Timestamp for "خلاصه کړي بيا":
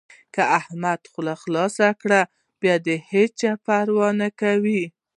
1.43-2.75